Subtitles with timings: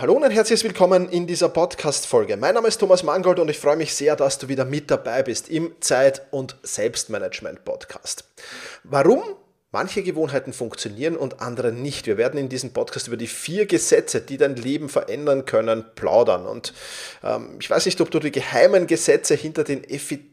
[0.00, 2.38] Hallo und herzlich willkommen in dieser Podcast-Folge.
[2.38, 5.22] Mein Name ist Thomas Mangold und ich freue mich sehr, dass du wieder mit dabei
[5.22, 8.24] bist im Zeit- und Selbstmanagement-Podcast.
[8.82, 9.22] Warum
[9.72, 12.06] manche Gewohnheiten funktionieren und andere nicht?
[12.06, 16.46] Wir werden in diesem Podcast über die vier Gesetze, die dein Leben verändern können, plaudern.
[16.46, 16.72] Und
[17.22, 19.84] ähm, ich weiß nicht, ob du die geheimen Gesetze hinter den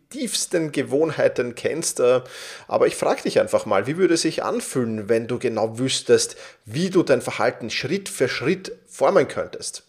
[0.07, 2.21] effektivsten Gewohnheiten kennst, äh,
[2.67, 6.37] aber ich frage dich einfach mal, wie würde es sich anfühlen, wenn du genau wüsstest,
[6.65, 9.83] wie du dein Verhalten Schritt für Schritt formen könntest?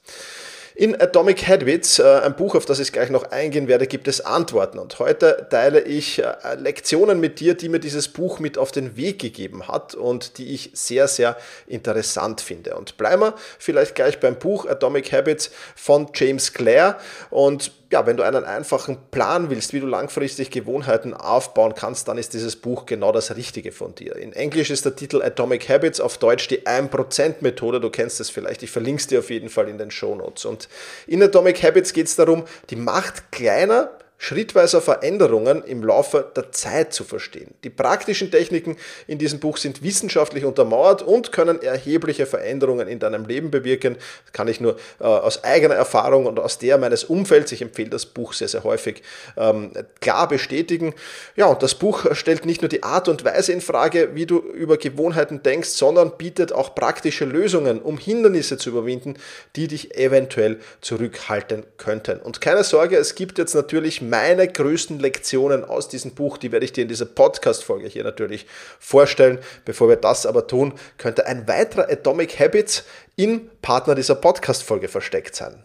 [0.75, 4.20] In Atomic Habits, äh, ein Buch, auf das ich gleich noch eingehen werde, gibt es
[4.20, 4.79] Antworten.
[4.79, 8.96] Und heute teile ich äh, Lektionen mit dir, die mir dieses Buch mit auf den
[8.96, 12.77] Weg gegeben hat und die ich sehr, sehr interessant finde.
[12.77, 16.95] Und bleiben wir vielleicht gleich beim Buch Atomic Habits von James Clare.
[17.30, 22.19] Und ja, wenn du einen einfachen Plan willst, wie du langfristig Gewohnheiten aufbauen kannst, dann
[22.19, 24.16] ist dieses Buch genau das Richtige von dir.
[24.16, 27.80] In Englisch ist der Titel Atomic Habits, auf Deutsch die 1% Methode.
[27.80, 28.62] Du kennst es vielleicht.
[28.62, 30.45] Ich verlinke es dir auf jeden Fall in den Show Notes.
[30.45, 30.69] Und
[31.06, 36.93] in Atomic Habits geht es darum, die Macht kleiner schrittweiser Veränderungen im Laufe der Zeit
[36.93, 37.55] zu verstehen.
[37.63, 43.27] Die praktischen Techniken in diesem Buch sind wissenschaftlich untermauert und können erhebliche Veränderungen in deinem
[43.27, 43.97] Leben bewirken.
[44.25, 47.91] Das kann ich nur äh, aus eigener Erfahrung und aus der meines Umfelds, ich empfehle
[47.91, 49.02] das Buch sehr, sehr häufig,
[49.37, 50.95] ähm, klar bestätigen.
[51.37, 54.38] Ja, und das Buch stellt nicht nur die Art und Weise in Frage, wie du
[54.38, 59.15] über Gewohnheiten denkst, sondern bietet auch praktische Lösungen, um Hindernisse zu überwinden,
[59.55, 62.19] die dich eventuell zurückhalten könnten.
[62.19, 66.64] Und keine Sorge, es gibt jetzt natürlich meine größten Lektionen aus diesem Buch, die werde
[66.64, 68.47] ich dir in dieser Podcast-Folge hier natürlich
[68.78, 69.38] vorstellen.
[69.64, 72.84] Bevor wir das aber tun, könnte ein weiterer Atomic Habits
[73.16, 75.64] im Partner dieser Podcast-Folge versteckt sein.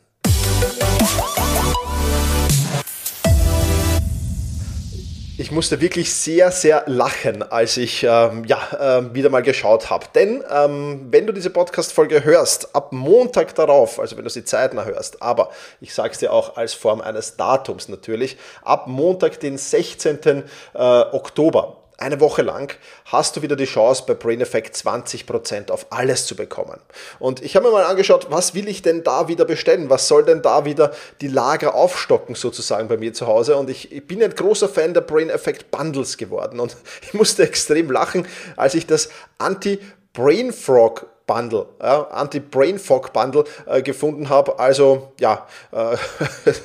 [5.43, 10.05] Ich musste wirklich sehr, sehr lachen, als ich ähm, ja, äh, wieder mal geschaut habe.
[10.15, 14.85] Denn ähm, wenn du diese Podcast-Folge hörst, ab Montag darauf, also wenn du sie zeitnah
[14.85, 15.49] hörst, aber
[15.81, 20.19] ich sage es dir auch als Form eines Datums natürlich, ab Montag, den 16.
[20.23, 20.43] Äh,
[20.77, 22.73] Oktober, eine Woche lang
[23.05, 26.79] hast du wieder die Chance, bei Brain Effect 20% auf alles zu bekommen.
[27.19, 29.89] Und ich habe mir mal angeschaut, was will ich denn da wieder bestellen?
[29.89, 33.55] Was soll denn da wieder die Lager aufstocken, sozusagen bei mir zu Hause?
[33.57, 36.59] Und ich, ich bin ein großer Fan der Brain Effect Bundles geworden.
[36.59, 43.45] Und ich musste extrem lachen, als ich das Anti-Brain Frog Bundle, ja, Anti-Brain Fog Bundle
[43.65, 44.59] äh, gefunden habe.
[44.59, 45.95] Also ja, äh,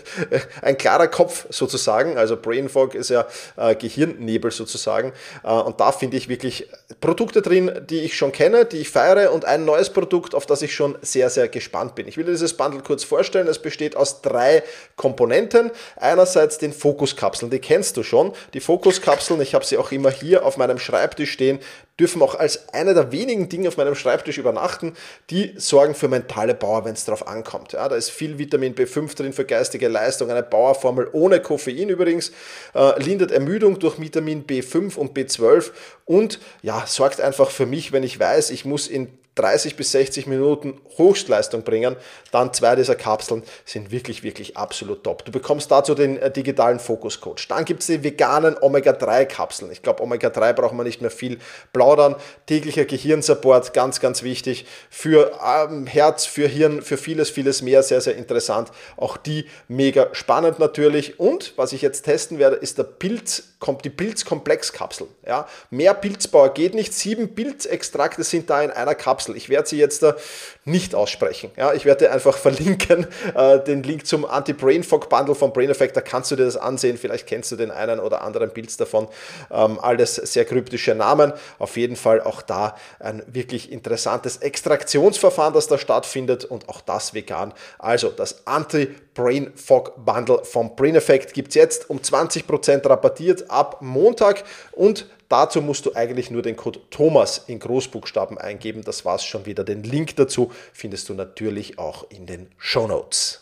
[0.62, 2.18] ein klarer Kopf sozusagen.
[2.18, 3.26] Also Brain Fog ist ja
[3.56, 5.12] äh, Gehirnnebel sozusagen.
[5.44, 6.68] Äh, und da finde ich wirklich
[7.00, 10.62] Produkte drin, die ich schon kenne, die ich feiere und ein neues Produkt, auf das
[10.62, 12.08] ich schon sehr, sehr gespannt bin.
[12.08, 13.46] Ich will dieses Bundle kurz vorstellen.
[13.46, 14.64] Es besteht aus drei
[14.96, 15.70] Komponenten.
[15.96, 18.32] Einerseits den Fokuskapseln, die kennst du schon.
[18.54, 21.60] Die Fokuskapseln, ich habe sie auch immer hier auf meinem Schreibtisch stehen,
[21.98, 24.94] dürfen auch als einer der wenigen Dinge auf meinem Schreibtisch übernachten,
[25.30, 27.72] die sorgen für mentale Power, wenn es darauf ankommt.
[27.72, 32.32] Ja, da ist viel Vitamin B5 drin für geistige Leistung, eine Powerformel ohne Koffein übrigens,
[32.74, 35.70] äh, lindert Ermüdung durch Vitamin B5 und B12
[36.04, 40.26] und ja, sorgt einfach für mich, wenn ich weiß, ich muss in 30 bis 60
[40.26, 41.96] Minuten Höchstleistung bringen,
[42.32, 45.24] dann zwei dieser Kapseln sind wirklich, wirklich absolut top.
[45.24, 47.48] Du bekommst dazu den äh, digitalen Fokus Coach.
[47.48, 49.70] Dann gibt es die veganen Omega-3-Kapseln.
[49.70, 51.38] Ich glaube, Omega-3 braucht man nicht mehr viel
[51.72, 52.16] plaudern.
[52.46, 54.66] Täglicher Gehirnsupport, ganz, ganz wichtig.
[54.90, 57.82] Für ähm, Herz, für Hirn, für vieles, vieles mehr.
[57.82, 58.70] Sehr, sehr interessant.
[58.96, 61.20] Auch die mega spannend natürlich.
[61.20, 65.08] Und was ich jetzt testen werde, ist der Pilz, kommt die Pilzkomplexkapsel.
[65.26, 66.94] Ja, mehr Pilzbauer geht nicht.
[66.94, 69.27] Sieben Pilzextrakte sind da in einer Kapsel.
[69.28, 69.36] Kapsel.
[69.36, 70.16] Ich werde sie jetzt da
[70.64, 71.50] nicht aussprechen.
[71.56, 75.96] Ja, ich werde einfach verlinken äh, den Link zum Anti-Brain Fog Bundle von Brain Effect.
[75.96, 76.98] Da kannst du dir das ansehen.
[76.98, 79.08] Vielleicht kennst du den einen oder anderen Pilz davon.
[79.50, 81.32] Ähm, alles sehr kryptische Namen.
[81.58, 87.14] Auf jeden Fall auch da ein wirklich interessantes Extraktionsverfahren, das da stattfindet und auch das
[87.14, 87.52] vegan.
[87.78, 93.78] Also das Anti-Brain Fog Bundle von Brain Effect gibt es jetzt um 20% rabattiert ab
[93.80, 98.82] Montag und Dazu musst du eigentlich nur den Code Thomas in Großbuchstaben eingeben.
[98.82, 99.62] Das war's schon wieder.
[99.62, 103.38] Den Link dazu findest du natürlich auch in den Show Notes.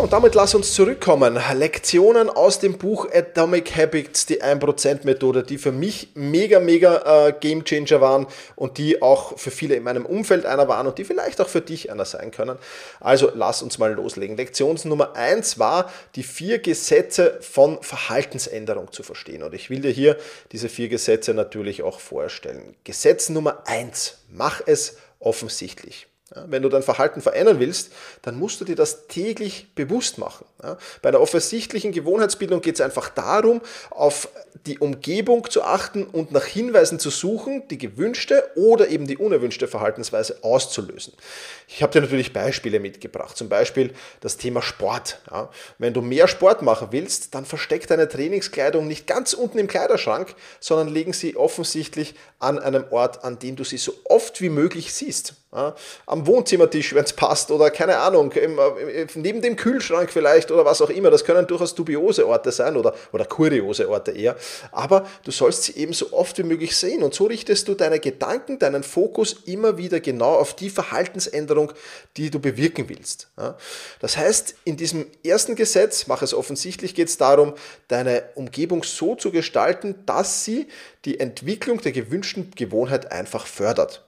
[0.00, 1.38] Und damit lass uns zurückkommen.
[1.52, 7.64] Lektionen aus dem Buch Atomic Habits, die 1%-Methode, die für mich mega, mega äh, Game
[7.64, 8.26] Changer waren
[8.56, 11.60] und die auch für viele in meinem Umfeld einer waren und die vielleicht auch für
[11.60, 12.56] dich einer sein können.
[12.98, 14.38] Also lass uns mal loslegen.
[14.38, 19.42] Lektion Nummer 1 war, die vier Gesetze von Verhaltensänderung zu verstehen.
[19.42, 20.16] Und ich will dir hier
[20.52, 22.74] diese vier Gesetze natürlich auch vorstellen.
[22.84, 26.09] Gesetz Nummer 1, mach es offensichtlich.
[26.46, 27.90] Wenn du dein Verhalten verändern willst,
[28.22, 30.44] dann musst du dir das täglich bewusst machen.
[31.02, 33.60] Bei einer offensichtlichen Gewohnheitsbildung geht es einfach darum,
[33.90, 34.28] auf
[34.66, 39.66] die Umgebung zu achten und nach Hinweisen zu suchen, die gewünschte oder eben die unerwünschte
[39.66, 41.14] Verhaltensweise auszulösen.
[41.66, 45.18] Ich habe dir natürlich Beispiele mitgebracht, zum Beispiel das Thema Sport.
[45.78, 50.36] Wenn du mehr Sport machen willst, dann versteck deine Trainingskleidung nicht ganz unten im Kleiderschrank,
[50.60, 54.94] sondern legen sie offensichtlich an einem Ort, an dem du sie so oft wie möglich
[54.94, 55.34] siehst.
[55.52, 55.74] Ja,
[56.06, 60.64] am Wohnzimmertisch, wenn es passt, oder keine Ahnung, im, äh, neben dem Kühlschrank vielleicht oder
[60.64, 61.10] was auch immer.
[61.10, 64.36] Das können durchaus dubiose Orte sein oder, oder kuriose Orte eher.
[64.70, 67.02] Aber du sollst sie eben so oft wie möglich sehen.
[67.02, 71.72] Und so richtest du deine Gedanken, deinen Fokus immer wieder genau auf die Verhaltensänderung,
[72.16, 73.28] die du bewirken willst.
[73.36, 73.58] Ja,
[73.98, 77.54] das heißt, in diesem ersten Gesetz, mach es offensichtlich, geht es darum,
[77.88, 80.68] deine Umgebung so zu gestalten, dass sie
[81.04, 84.04] die Entwicklung der gewünschten Gewohnheit einfach fördert.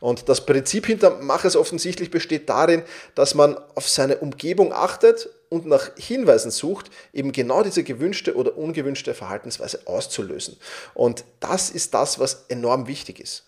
[0.00, 2.82] Und das Prinzip hinter Mach es offensichtlich besteht darin,
[3.14, 8.56] dass man auf seine Umgebung achtet und nach Hinweisen sucht, eben genau diese gewünschte oder
[8.58, 10.56] ungewünschte Verhaltensweise auszulösen.
[10.94, 13.44] Und das ist das, was enorm wichtig ist.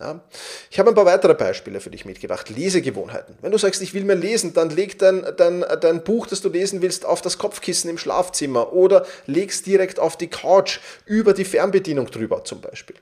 [0.71, 2.49] Ich habe ein paar weitere Beispiele für dich mitgebracht.
[2.49, 3.37] Lesegewohnheiten.
[3.43, 6.49] Wenn du sagst, ich will mehr lesen, dann leg dein, dein, dein Buch, das du
[6.49, 11.45] lesen willst, auf das Kopfkissen im Schlafzimmer oder leg's direkt auf die Couch über die
[11.45, 12.97] Fernbedienung drüber zum Beispiel.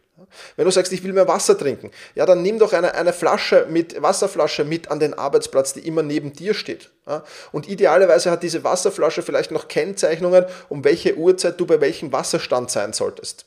[0.57, 3.67] Wenn du sagst, ich will mehr Wasser trinken, ja, dann nimm doch eine, eine Flasche
[3.69, 6.91] mit, Wasserflasche mit an den Arbeitsplatz, die immer neben dir steht.
[7.07, 7.25] Ja.
[7.53, 12.71] Und idealerweise hat diese Wasserflasche vielleicht noch Kennzeichnungen, um welche Uhrzeit du bei welchem Wasserstand
[12.71, 13.47] sein solltest.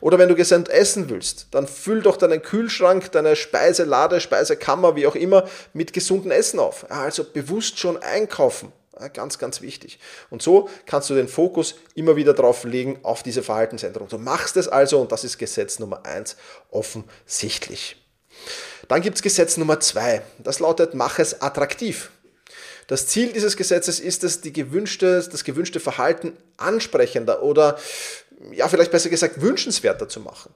[0.00, 5.06] Oder wenn du gesund essen willst, dann füll doch deinen Kühlschrank, deine Speiselade, Speisekammer, wie
[5.06, 6.86] auch immer, mit gesundem Essen auf.
[6.88, 8.72] Ja, also bewusst schon einkaufen.
[9.08, 9.98] Ganz, ganz wichtig.
[10.30, 14.08] Und so kannst du den Fokus immer wieder drauf legen auf diese Verhaltensänderung.
[14.08, 16.36] Du machst es also, und das ist Gesetz Nummer eins
[16.70, 17.96] offensichtlich.
[18.88, 20.22] Dann gibt es Gesetz Nummer zwei.
[20.38, 22.10] Das lautet, mach es attraktiv.
[22.86, 27.78] Das Ziel dieses Gesetzes ist es, die gewünschte, das gewünschte Verhalten ansprechender oder
[28.52, 30.52] ja, vielleicht besser gesagt, wünschenswerter zu machen.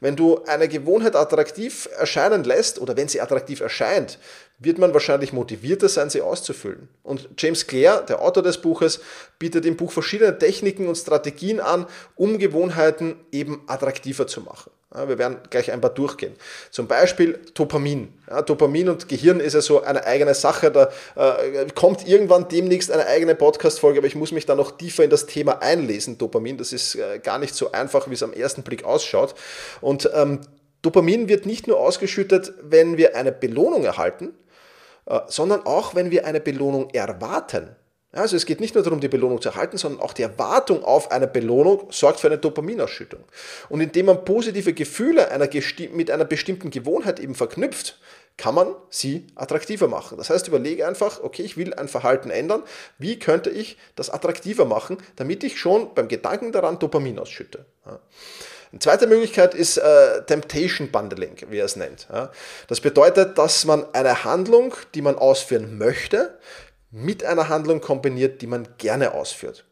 [0.00, 4.18] Wenn du eine Gewohnheit attraktiv erscheinen lässt oder wenn sie attraktiv erscheint,
[4.58, 6.88] wird man wahrscheinlich motivierter sein, sie auszufüllen.
[7.02, 9.00] Und James Clear, der Autor des Buches,
[9.38, 14.70] bietet im Buch verschiedene Techniken und Strategien an, um Gewohnheiten eben attraktiver zu machen.
[15.06, 16.34] Wir werden gleich ein paar durchgehen.
[16.70, 18.12] Zum Beispiel Dopamin.
[18.28, 20.70] Ja, Dopamin und Gehirn ist ja so eine eigene Sache.
[20.70, 25.04] Da äh, kommt irgendwann demnächst eine eigene Podcast-Folge, aber ich muss mich da noch tiefer
[25.04, 26.18] in das Thema einlesen.
[26.18, 29.34] Dopamin, das ist äh, gar nicht so einfach, wie es am ersten Blick ausschaut.
[29.80, 30.40] Und ähm,
[30.82, 34.34] Dopamin wird nicht nur ausgeschüttet, wenn wir eine Belohnung erhalten,
[35.06, 37.76] äh, sondern auch, wenn wir eine Belohnung erwarten.
[38.16, 41.10] Also es geht nicht nur darum, die Belohnung zu erhalten, sondern auch die Erwartung auf
[41.10, 43.20] eine Belohnung sorgt für eine Dopaminausschüttung.
[43.68, 45.48] Und indem man positive Gefühle einer
[45.92, 47.98] mit einer bestimmten Gewohnheit eben verknüpft,
[48.36, 50.18] kann man sie attraktiver machen.
[50.18, 52.62] Das heißt, überlege einfach, okay, ich will ein Verhalten ändern.
[52.98, 57.64] Wie könnte ich das attraktiver machen, damit ich schon beim Gedanken daran Dopamin ausschütte?
[58.72, 62.08] Eine zweite Möglichkeit ist äh, Temptation Bundling, wie er es nennt.
[62.68, 66.38] Das bedeutet, dass man eine Handlung, die man ausführen möchte,
[66.96, 69.64] mit einer Handlung kombiniert, die man gerne ausführt.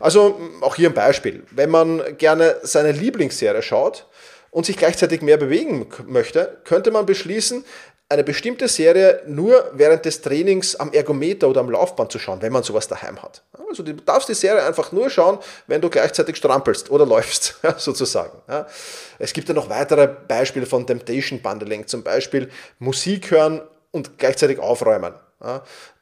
[0.00, 1.44] Also auch hier ein Beispiel.
[1.50, 4.06] Wenn man gerne seine Lieblingsserie schaut
[4.50, 7.64] und sich gleichzeitig mehr bewegen möchte, könnte man beschließen,
[8.08, 12.52] eine bestimmte Serie nur während des Trainings am Ergometer oder am Laufband zu schauen, wenn
[12.52, 13.42] man sowas daheim hat.
[13.68, 18.42] Also du darfst die Serie einfach nur schauen, wenn du gleichzeitig strampelst oder läufst, sozusagen.
[19.18, 24.58] Es gibt ja noch weitere Beispiele von Temptation Bundling, zum Beispiel Musik hören und gleichzeitig
[24.58, 25.14] aufräumen.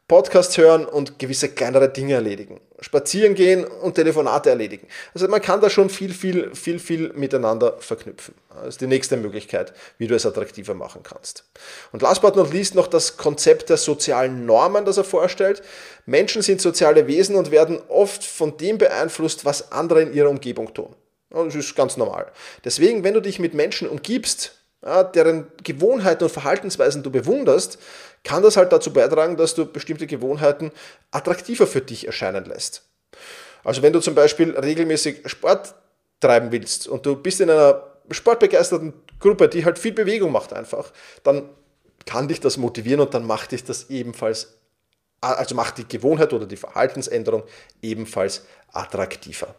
[0.09, 2.61] Podcasts hören und gewisse kleinere Dinge erledigen.
[2.81, 4.87] Spazieren gehen und Telefonate erledigen.
[5.15, 8.35] Also man kann da schon viel, viel, viel, viel miteinander verknüpfen.
[8.51, 11.45] Das ist die nächste Möglichkeit, wie du es attraktiver machen kannst.
[11.93, 15.63] Und last but not least noch das Konzept der sozialen Normen, das er vorstellt.
[16.05, 20.75] Menschen sind soziale Wesen und werden oft von dem beeinflusst, was andere in ihrer Umgebung
[20.75, 20.95] tun.
[21.31, 22.31] Das ist ganz normal.
[22.65, 24.59] Deswegen, wenn du dich mit Menschen umgibst,
[25.15, 27.79] deren Gewohnheiten und Verhaltensweisen du bewunderst,
[28.25, 30.71] kann das halt dazu beitragen, dass du bestimmte Gewohnheiten
[31.11, 32.83] attraktiver für dich erscheinen lässt.
[33.64, 35.75] Also wenn du zum Beispiel regelmäßig Sport
[36.21, 40.93] treiben willst und du bist in einer sportbegeisterten Gruppe, die halt viel Bewegung macht einfach,
[41.23, 41.49] dann
[42.07, 44.55] kann dich das motivieren und dann macht dich das ebenfalls,
[45.21, 47.45] also macht die Gewohnheit oder die Verhaltensänderung
[47.81, 49.55] ebenfalls attraktiver.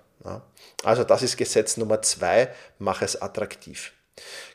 [0.83, 3.93] Also das ist Gesetz Nummer zwei, mach es attraktiv.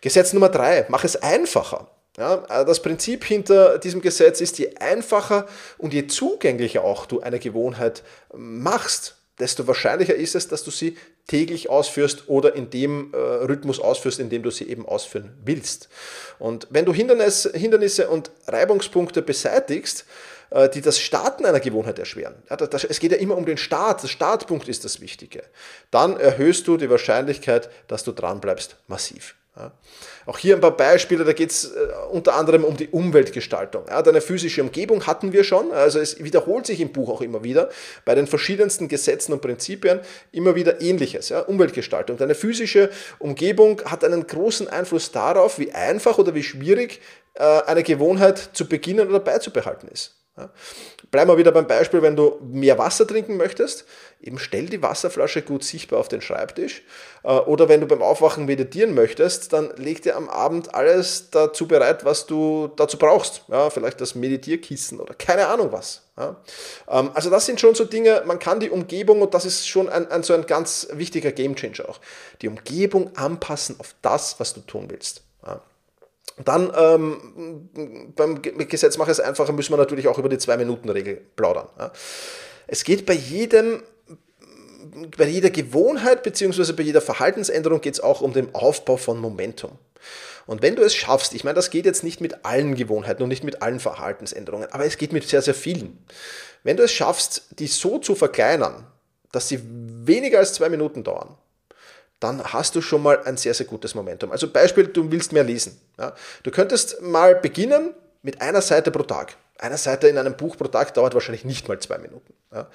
[0.00, 1.90] Gesetz Nummer drei, mach es einfacher.
[2.18, 5.46] Ja, äh, das Prinzip hinter diesem Gesetz ist, je einfacher
[5.78, 8.02] und je zugänglicher auch du eine Gewohnheit
[8.34, 10.96] machst, desto wahrscheinlicher ist es, dass du sie
[11.28, 15.88] täglich ausführst oder in dem äh, Rhythmus ausführst, in dem du sie eben ausführen willst.
[16.38, 20.06] Und wenn du Hindernis, Hindernisse und Reibungspunkte beseitigst,
[20.50, 22.34] äh, die das Starten einer Gewohnheit erschweren.
[22.50, 24.02] Ja, das, es geht ja immer um den Start.
[24.02, 25.44] Der Startpunkt ist das Wichtige.
[25.90, 29.36] Dann erhöhst du die Wahrscheinlichkeit, dass du dranbleibst, massiv.
[29.58, 29.72] Ja.
[30.26, 33.86] Auch hier ein paar Beispiele, da geht es äh, unter anderem um die Umweltgestaltung.
[33.88, 37.42] Ja, deine physische Umgebung hatten wir schon, also es wiederholt sich im Buch auch immer
[37.42, 37.70] wieder,
[38.04, 40.00] bei den verschiedensten Gesetzen und Prinzipien
[40.30, 41.30] immer wieder ähnliches.
[41.30, 41.40] Ja.
[41.40, 42.18] Umweltgestaltung.
[42.18, 47.00] Deine physische Umgebung hat einen großen Einfluss darauf, wie einfach oder wie schwierig
[47.34, 50.17] äh, eine Gewohnheit zu beginnen oder beizubehalten ist.
[50.38, 50.50] Ja.
[51.10, 53.84] Bleiben wir wieder beim Beispiel, wenn du mehr Wasser trinken möchtest,
[54.20, 56.82] eben stell die Wasserflasche gut sichtbar auf den Schreibtisch.
[57.24, 61.66] Äh, oder wenn du beim Aufwachen meditieren möchtest, dann leg dir am Abend alles dazu
[61.66, 63.42] bereit, was du dazu brauchst.
[63.48, 66.02] Ja, vielleicht das Meditierkissen oder keine Ahnung was.
[66.16, 66.36] Ja.
[66.88, 69.88] Ähm, also das sind schon so Dinge, man kann die Umgebung, und das ist schon
[69.88, 71.98] ein, ein so ein ganz wichtiger Gamechanger auch,
[72.42, 75.22] die Umgebung anpassen auf das, was du tun willst.
[75.44, 75.60] Ja.
[76.44, 81.68] Dann ähm, beim Gesetz mache es einfacher, müssen wir natürlich auch über die Zwei-Minuten-Regel plaudern.
[81.78, 81.92] Ja.
[82.66, 83.82] Es geht bei jedem
[85.16, 86.72] bei jeder Gewohnheit bzw.
[86.72, 89.72] bei jeder Verhaltensänderung geht es auch um den Aufbau von Momentum.
[90.46, 93.28] Und wenn du es schaffst, ich meine, das geht jetzt nicht mit allen Gewohnheiten und
[93.28, 95.98] nicht mit allen Verhaltensänderungen, aber es geht mit sehr, sehr vielen.
[96.62, 98.86] Wenn du es schaffst, die so zu verkleinern,
[99.30, 101.36] dass sie weniger als zwei Minuten dauern,
[102.20, 104.32] dann hast du schon mal ein sehr, sehr gutes Momentum.
[104.32, 105.80] Also Beispiel, du willst mehr lesen.
[105.98, 106.14] Ja.
[106.42, 109.36] Du könntest mal beginnen mit einer Seite pro Tag.
[109.60, 112.32] Eine Seite in einem Buch pro Tag dauert wahrscheinlich nicht mal zwei Minuten.
[112.52, 112.68] Ja.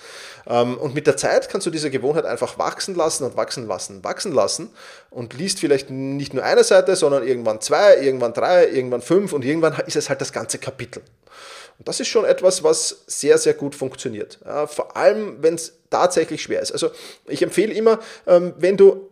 [0.47, 4.03] Ähm, und mit der Zeit kannst du diese Gewohnheit einfach wachsen lassen und wachsen lassen,
[4.03, 4.69] wachsen lassen
[5.09, 9.45] und liest vielleicht nicht nur eine Seite, sondern irgendwann zwei, irgendwann drei, irgendwann fünf und
[9.45, 11.01] irgendwann ist es halt das ganze Kapitel.
[11.79, 14.39] Und das ist schon etwas, was sehr, sehr gut funktioniert.
[14.45, 16.71] Ja, vor allem, wenn es tatsächlich schwer ist.
[16.71, 16.91] Also
[17.27, 19.09] ich empfehle immer, ähm, wenn du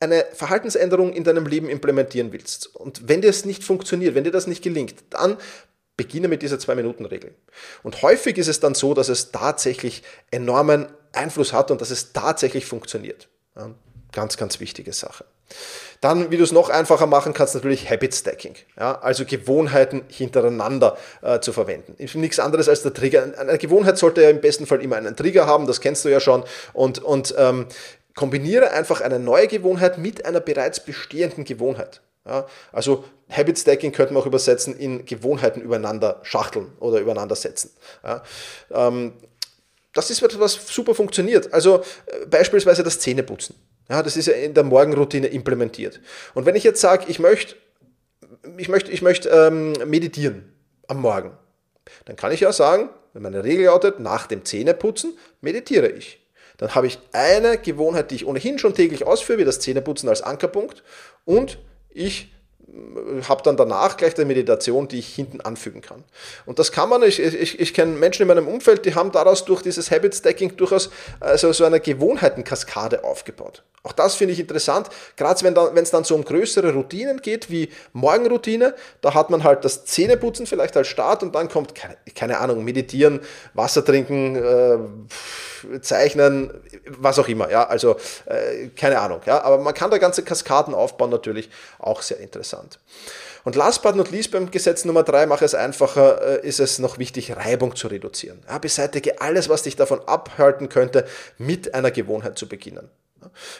[0.00, 4.30] eine Verhaltensänderung in deinem Leben implementieren willst und wenn dir das nicht funktioniert, wenn dir
[4.30, 5.38] das nicht gelingt, dann
[5.96, 7.34] beginne mit dieser Zwei-Minuten-Regel.
[7.82, 12.12] Und häufig ist es dann so, dass es tatsächlich enormen Einfluss hat und dass es
[12.12, 13.28] tatsächlich funktioniert.
[13.56, 13.70] Ja,
[14.12, 15.24] ganz, ganz wichtige Sache.
[16.00, 18.54] Dann, wie du es noch einfacher machen kannst, natürlich Habit Stacking.
[18.78, 21.96] Ja, also Gewohnheiten hintereinander äh, zu verwenden.
[22.14, 23.32] Nichts anderes als der Trigger.
[23.38, 26.20] Eine Gewohnheit sollte ja im besten Fall immer einen Trigger haben, das kennst du ja
[26.20, 26.44] schon.
[26.74, 27.66] Und, und ähm,
[28.16, 32.00] kombiniere einfach eine neue Gewohnheit mit einer bereits bestehenden Gewohnheit.
[32.24, 37.70] Ja, also Habit Stacking könnte man auch übersetzen in Gewohnheiten übereinander schachteln oder übereinander setzen.
[38.02, 38.24] Ja,
[38.72, 39.12] ähm,
[39.92, 41.52] das ist etwas, was super funktioniert.
[41.54, 43.54] Also äh, beispielsweise das Zähneputzen.
[43.88, 46.00] Ja, das ist ja in der Morgenroutine implementiert.
[46.34, 47.54] Und wenn ich jetzt sage, ich möchte
[48.56, 50.52] ich möchte, ich möchte ähm, meditieren
[50.88, 51.32] am Morgen,
[52.06, 56.25] dann kann ich ja sagen, wenn meine Regel lautet, nach dem Zähneputzen meditiere ich.
[56.58, 60.22] Dann habe ich eine Gewohnheit, die ich ohnehin schon täglich ausführe, wie das Zähneputzen als
[60.22, 60.82] Ankerpunkt.
[61.24, 61.58] Und
[61.90, 62.32] ich
[63.28, 66.02] habe dann danach gleich eine Meditation, die ich hinten anfügen kann.
[66.46, 69.44] Und das kann man, ich, ich, ich kenne Menschen in meinem Umfeld, die haben daraus
[69.44, 73.62] durch dieses Habit Stacking durchaus also so eine Gewohnheitenkaskade aufgebaut.
[73.86, 77.70] Auch das finde ich interessant, gerade wenn es dann so um größere Routinen geht, wie
[77.92, 82.38] Morgenroutine, da hat man halt das Zähneputzen vielleicht als Start und dann kommt, keine, keine
[82.38, 83.20] Ahnung, meditieren,
[83.54, 86.50] Wasser trinken, äh, zeichnen,
[86.88, 87.94] was auch immer, ja, also
[88.26, 92.65] äh, keine Ahnung, ja, aber man kann da ganze Kaskaden aufbauen, natürlich auch sehr interessant.
[93.44, 96.78] Und last but not least beim Gesetz Nummer drei, mache es einfacher, äh, ist es
[96.80, 98.42] noch wichtig, Reibung zu reduzieren.
[98.48, 101.06] Ja, beseitige alles, was dich davon abhalten könnte,
[101.38, 102.90] mit einer Gewohnheit zu beginnen.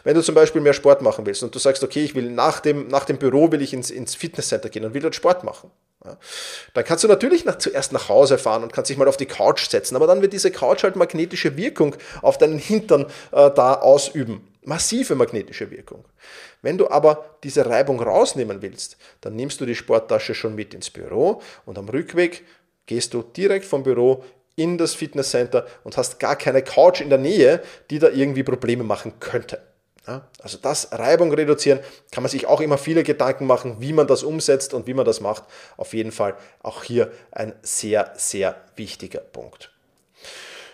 [0.04, 2.60] Wenn du zum Beispiel mehr Sport machen willst und du sagst, okay, ich will nach
[2.60, 5.70] dem, nach dem Büro will ich ins, ins Fitnesscenter gehen und will dort Sport machen.
[6.04, 6.16] Ja,
[6.74, 9.26] dann kannst du natürlich nach, zuerst nach Hause fahren und kannst dich mal auf die
[9.26, 13.74] Couch setzen, aber dann wird diese Couch halt magnetische Wirkung auf deinen Hintern äh, da
[13.74, 14.46] ausüben.
[14.62, 16.04] Massive magnetische Wirkung.
[16.66, 20.90] Wenn du aber diese Reibung rausnehmen willst, dann nimmst du die Sporttasche schon mit ins
[20.90, 22.44] Büro und am Rückweg
[22.86, 24.24] gehst du direkt vom Büro
[24.56, 28.82] in das Fitnesscenter und hast gar keine Couch in der Nähe, die da irgendwie Probleme
[28.82, 29.62] machen könnte.
[30.40, 31.78] Also das Reibung reduzieren,
[32.10, 35.04] kann man sich auch immer viele Gedanken machen, wie man das umsetzt und wie man
[35.04, 35.44] das macht.
[35.76, 39.70] Auf jeden Fall auch hier ein sehr, sehr wichtiger Punkt.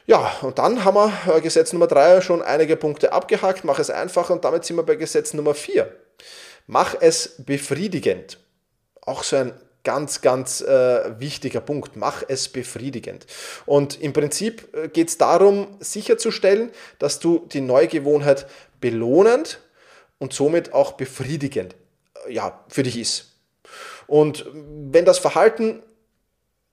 [0.07, 3.65] Ja, und dann haben wir äh, Gesetz Nummer 3 schon einige Punkte abgehakt.
[3.65, 5.95] Mach es einfacher und damit sind wir bei Gesetz Nummer 4.
[6.67, 8.39] Mach es befriedigend.
[9.01, 9.53] Auch so ein
[9.85, 11.97] ganz, ganz äh, wichtiger Punkt.
[11.97, 13.27] Mach es befriedigend.
[13.65, 18.47] Und im Prinzip äh, geht es darum, sicherzustellen, dass du die neue Gewohnheit
[18.81, 19.61] belohnend
[20.19, 21.77] und somit auch befriedigend
[22.27, 23.37] äh, ja, für dich ist.
[24.09, 25.83] Und wenn das Verhalten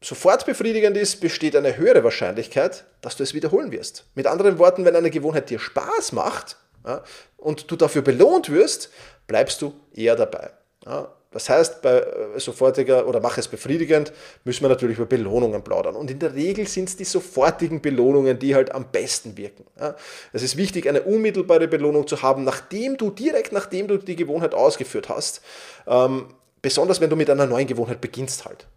[0.01, 4.05] sofort befriedigend ist, besteht eine höhere Wahrscheinlichkeit, dass du es wiederholen wirst.
[4.15, 7.03] Mit anderen Worten, wenn eine Gewohnheit dir Spaß macht, ja,
[7.37, 8.89] und du dafür belohnt wirst,
[9.27, 10.51] bleibst du eher dabei.
[10.85, 14.11] Ja, das heißt, bei äh, sofortiger oder mach es befriedigend,
[14.45, 15.95] müssen wir natürlich über Belohnungen plaudern.
[15.95, 19.65] Und in der Regel sind es die sofortigen Belohnungen, die halt am besten wirken.
[19.79, 19.95] Ja,
[20.33, 24.55] es ist wichtig, eine unmittelbare Belohnung zu haben, nachdem du, direkt nachdem du die Gewohnheit
[24.55, 25.41] ausgeführt hast.
[25.85, 28.67] Ähm, besonders wenn du mit einer neuen Gewohnheit beginnst halt.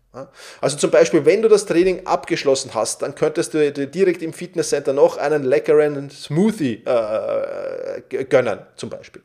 [0.60, 4.32] Also zum Beispiel, wenn du das Training abgeschlossen hast, dann könntest du dir direkt im
[4.32, 9.22] Fitnesscenter noch einen leckeren Smoothie äh, gönnen, zum Beispiel.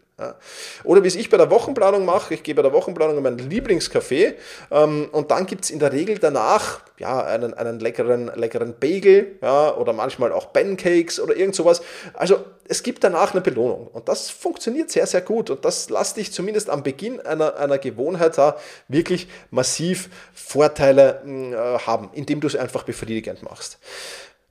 [0.84, 3.38] Oder wie es ich bei der Wochenplanung mache, ich gehe bei der Wochenplanung in meinen
[3.38, 4.34] Lieblingscafé
[4.72, 9.38] ähm, und dann gibt es in der Regel danach ja, einen, einen leckeren, leckeren Bagel
[9.44, 11.84] ja, oder manchmal auch Pancakes oder irgend sowas.
[12.14, 16.18] Also es gibt danach eine Belohnung und das funktioniert sehr, sehr gut und das lässt
[16.18, 18.58] dich zumindest am Beginn einer, einer Gewohnheit da
[18.88, 23.78] wirklich massiv Vorteile äh, haben, indem du es einfach befriedigend machst.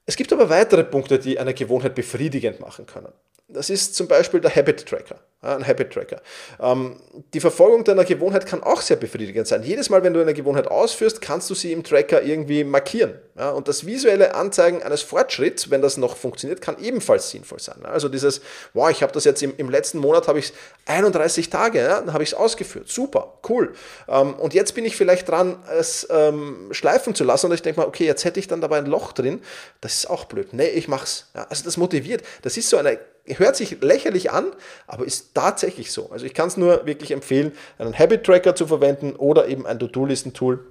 [0.07, 3.13] Es gibt aber weitere Punkte, die eine Gewohnheit befriedigend machen können.
[3.49, 6.21] Das ist zum Beispiel der Habit Tracker, ein Habit Tracker.
[6.61, 6.97] Ähm,
[7.33, 9.63] die Verfolgung deiner Gewohnheit kann auch sehr befriedigend sein.
[9.63, 13.15] Jedes Mal, wenn du eine Gewohnheit ausführst, kannst du sie im Tracker irgendwie markieren.
[13.55, 17.85] Und das visuelle Anzeigen eines Fortschritts, wenn das noch funktioniert, kann ebenfalls sinnvoll sein.
[17.85, 18.41] Also dieses,
[18.73, 20.55] wow, ich habe das jetzt im, im letzten Monat, habe ich
[20.87, 22.89] 31 Tage, dann habe ich es ausgeführt.
[22.89, 23.75] Super, cool.
[24.09, 27.81] Ähm, und jetzt bin ich vielleicht dran, es ähm, schleifen zu lassen und ich denke
[27.81, 29.43] mal, okay, jetzt hätte ich dann dabei ein Loch drin.
[29.83, 30.53] Das ist auch blöd.
[30.53, 31.31] Nee, ich mach's.
[31.35, 32.23] Ja, also das motiviert.
[32.43, 34.53] Das ist so eine hört sich lächerlich an,
[34.87, 36.11] aber ist tatsächlich so.
[36.11, 39.79] Also ich kann es nur wirklich empfehlen, einen Habit Tracker zu verwenden oder eben ein
[39.79, 40.65] To-Do-Listen-Tool.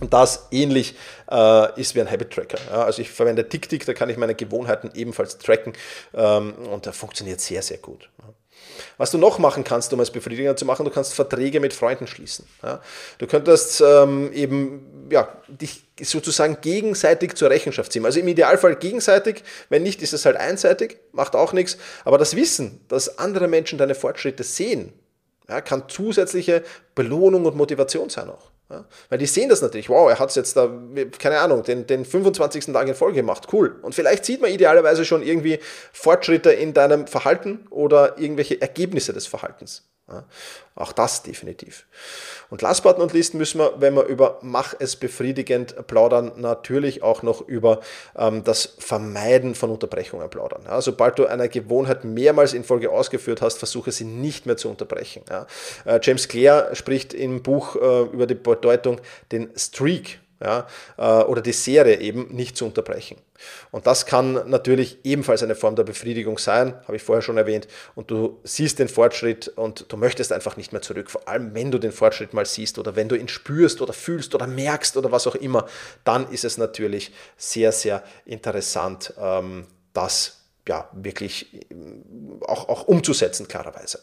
[0.00, 0.94] Und das ähnlich
[1.30, 2.58] äh, ist wie ein Habit Tracker.
[2.70, 5.72] Ja, also ich verwende TickTick, da kann ich meine Gewohnheiten ebenfalls tracken
[6.14, 8.08] ähm, und der funktioniert sehr, sehr gut.
[8.18, 8.32] Ja.
[8.96, 12.06] Was du noch machen kannst, um es befriedigender zu machen, du kannst Verträge mit Freunden
[12.06, 12.46] schließen.
[12.62, 12.80] Ja.
[13.18, 18.04] Du könntest ähm, eben ja, dich sozusagen gegenseitig zur Rechenschaft ziehen.
[18.04, 21.76] Also im Idealfall gegenseitig, wenn nicht, ist es halt einseitig, macht auch nichts.
[22.04, 24.92] Aber das Wissen, dass andere Menschen deine Fortschritte sehen,
[25.48, 28.53] ja, kann zusätzliche Belohnung und Motivation sein auch.
[28.70, 30.70] Ja, weil die sehen das natürlich, wow, er hat es jetzt da,
[31.18, 32.66] keine Ahnung, den, den 25.
[32.66, 33.78] Tag in Folge gemacht, cool.
[33.82, 35.58] Und vielleicht sieht man idealerweise schon irgendwie
[35.92, 39.82] Fortschritte in deinem Verhalten oder irgendwelche Ergebnisse des Verhaltens.
[40.06, 40.24] Ja,
[40.74, 41.86] auch das definitiv.
[42.50, 47.02] Und last but not least müssen wir, wenn wir über Mach es befriedigend plaudern, natürlich
[47.02, 47.80] auch noch über
[48.14, 50.64] ähm, das Vermeiden von Unterbrechungen plaudern.
[50.66, 54.68] Ja, sobald du eine Gewohnheit mehrmals in Folge ausgeführt hast, versuche sie nicht mehr zu
[54.68, 55.22] unterbrechen.
[55.30, 55.46] Ja.
[55.86, 59.00] Äh, James Clear spricht im Buch äh, über die Bedeutung,
[59.32, 60.66] den Streak ja,
[60.98, 63.16] äh, oder die Serie eben nicht zu unterbrechen.
[63.70, 67.66] Und das kann natürlich ebenfalls eine Form der Befriedigung sein, habe ich vorher schon erwähnt.
[67.94, 71.10] Und du siehst den Fortschritt und du möchtest einfach nicht mehr zurück.
[71.10, 74.34] Vor allem, wenn du den Fortschritt mal siehst oder wenn du ihn spürst oder fühlst
[74.34, 75.66] oder merkst oder was auch immer,
[76.04, 81.66] dann ist es natürlich sehr, sehr interessant, ähm, das ja wirklich
[82.42, 84.00] auch, auch umzusetzen, klarerweise.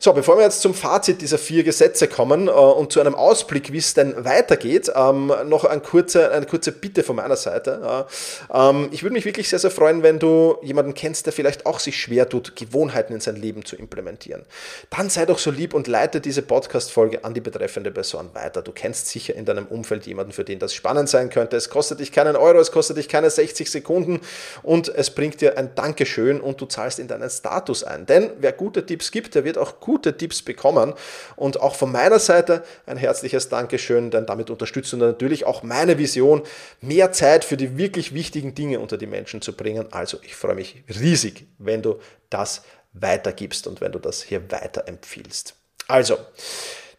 [0.00, 3.72] So, bevor wir jetzt zum Fazit dieser vier Gesetze kommen äh, und zu einem Ausblick,
[3.72, 7.80] wie es denn weitergeht, ähm, noch ein kurze, eine kurze Bitte von meiner Seite.
[7.82, 8.70] Ja.
[8.70, 11.80] Ähm, ich würde mich wirklich sehr, sehr freuen, wenn du jemanden kennst, der vielleicht auch
[11.80, 14.42] sich schwer tut, Gewohnheiten in sein Leben zu implementieren.
[14.90, 18.62] Dann sei doch so lieb und leite diese Podcast-Folge an die betreffende Person weiter.
[18.62, 21.56] Du kennst sicher in deinem Umfeld jemanden, für den das spannend sein könnte.
[21.56, 24.20] Es kostet dich keinen Euro, es kostet dich keine 60 Sekunden
[24.62, 28.06] und es bringt dir ein Dankeschön und du zahlst in deinen Status ein.
[28.06, 30.92] Denn wer gute Tipps gibt, der wird auch gute Tipps bekommen.
[31.34, 35.96] Und auch von meiner Seite ein herzliches Dankeschön, denn damit unterstützt du natürlich auch meine
[35.96, 36.42] Vision,
[36.82, 39.90] mehr Zeit für die wirklich wichtigen Dinge unter die Menschen zu bringen.
[39.90, 41.98] Also ich freue mich riesig, wenn du
[42.28, 45.54] das weitergibst und wenn du das hier weiterempfiehlst.
[45.86, 46.18] Also,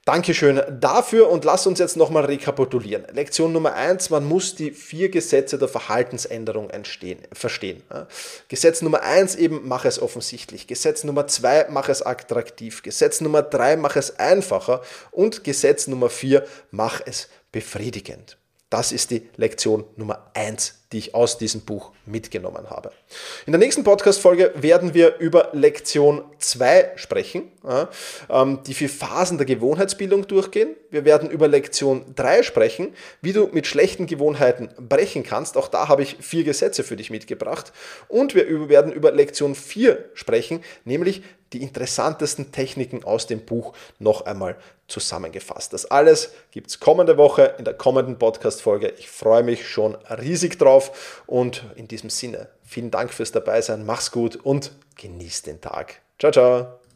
[0.09, 3.05] Dankeschön dafür und lass uns jetzt nochmal rekapitulieren.
[3.13, 7.83] Lektion Nummer eins: man muss die vier Gesetze der Verhaltensänderung entstehen, verstehen.
[8.47, 10.65] Gesetz Nummer eins eben, mach es offensichtlich.
[10.65, 12.81] Gesetz Nummer zwei, mach es attraktiv.
[12.81, 14.81] Gesetz Nummer drei, mach es einfacher.
[15.11, 18.39] Und Gesetz Nummer vier, mach es befriedigend.
[18.71, 22.91] Das ist die Lektion Nummer eins die ich aus diesem Buch mitgenommen habe.
[23.45, 27.51] In der nächsten Podcast-Folge werden wir über Lektion 2 sprechen,
[28.29, 30.75] ähm, die vier Phasen der Gewohnheitsbildung durchgehen.
[30.89, 35.57] Wir werden über Lektion 3 sprechen, wie du mit schlechten Gewohnheiten brechen kannst.
[35.57, 37.71] Auch da habe ich vier Gesetze für dich mitgebracht.
[38.07, 41.21] Und wir werden über Lektion 4 sprechen, nämlich
[41.53, 44.55] die interessantesten Techniken aus dem Buch noch einmal
[44.87, 45.73] zusammengefasst.
[45.73, 48.93] Das alles gibt es kommende Woche in der kommenden Podcast-Folge.
[48.97, 51.23] Ich freue mich schon riesig drauf.
[51.27, 56.01] Und in diesem Sinne, vielen Dank fürs Dabeisein, mach's gut und genieß den Tag.
[56.17, 56.88] Ciao, ciao.